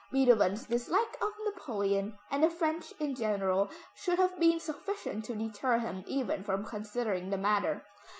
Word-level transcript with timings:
Beethoven's 0.11 0.65
dislike 0.65 1.15
of 1.21 1.29
Napoleon, 1.45 2.17
and 2.31 2.41
the 2.43 2.49
French 2.49 2.91
in 2.99 3.13
general, 3.13 3.69
should 3.93 4.17
have 4.17 4.39
been 4.39 4.59
sufficient 4.59 5.25
to 5.25 5.35
deter 5.35 5.77
him 5.77 6.03
even 6.07 6.43
from 6.43 6.65
considering 6.65 7.29
the 7.29 7.37
matter. 7.37 7.85